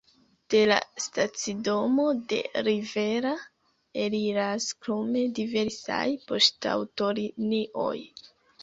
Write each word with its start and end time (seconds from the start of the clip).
De 0.51 0.59
la 0.69 0.77
stacidomo 1.03 2.05
de 2.31 2.39
Rivera 2.69 3.35
eliras 4.07 4.67
krome 4.87 5.23
diversaj 5.43 6.05
poŝtaŭtolinioj. 6.33 7.97